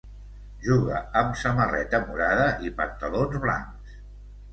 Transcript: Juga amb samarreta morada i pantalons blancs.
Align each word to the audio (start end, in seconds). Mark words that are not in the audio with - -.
Juga 0.67 1.01
amb 1.19 1.35
samarreta 1.41 1.99
morada 2.05 2.47
i 2.69 2.73
pantalons 2.81 3.37
blancs. 3.45 4.01